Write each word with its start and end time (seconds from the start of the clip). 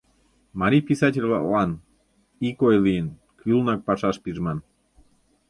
Марий 0.59 0.83
писатель-влаклан, 0.89 1.71
ик 2.47 2.57
ой 2.67 2.75
лийын, 2.85 3.07
кӱлынак 3.39 3.79
пашаш 3.87 4.15
пижман. 4.23 4.57